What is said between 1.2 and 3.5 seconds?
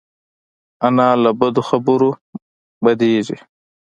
له بدو خبرو بدېږي